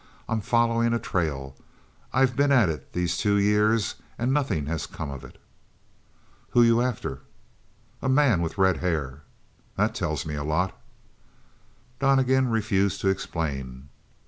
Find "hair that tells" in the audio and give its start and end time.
8.77-10.25